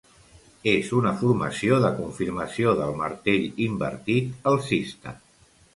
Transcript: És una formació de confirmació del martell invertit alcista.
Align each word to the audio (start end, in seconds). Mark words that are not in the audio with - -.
És 0.71 0.87
una 0.99 1.11
formació 1.19 1.77
de 1.85 1.93
confirmació 1.99 2.75
del 2.81 2.99
martell 3.05 3.47
invertit 3.69 4.53
alcista. 4.55 5.19